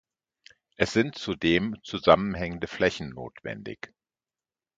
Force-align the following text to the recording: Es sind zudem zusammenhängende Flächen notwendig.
Es 0.77 0.93
sind 0.93 1.15
zudem 1.19 1.75
zusammenhängende 1.83 2.65
Flächen 2.65 3.09
notwendig. 3.09 3.93